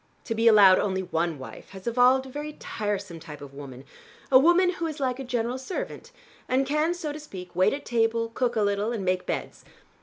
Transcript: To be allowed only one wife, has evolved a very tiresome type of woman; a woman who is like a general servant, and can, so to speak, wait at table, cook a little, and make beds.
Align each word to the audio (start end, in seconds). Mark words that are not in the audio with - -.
To 0.23 0.33
be 0.33 0.47
allowed 0.47 0.79
only 0.79 1.03
one 1.03 1.37
wife, 1.37 1.69
has 1.69 1.85
evolved 1.85 2.25
a 2.25 2.29
very 2.29 2.53
tiresome 2.53 3.19
type 3.19 3.39
of 3.39 3.53
woman; 3.53 3.83
a 4.31 4.39
woman 4.39 4.71
who 4.71 4.87
is 4.87 4.99
like 4.99 5.19
a 5.19 5.23
general 5.23 5.59
servant, 5.59 6.11
and 6.49 6.65
can, 6.65 6.95
so 6.95 7.11
to 7.13 7.19
speak, 7.19 7.55
wait 7.55 7.71
at 7.71 7.85
table, 7.85 8.29
cook 8.29 8.55
a 8.55 8.63
little, 8.63 8.91
and 8.91 9.05
make 9.05 9.27
beds. 9.27 9.63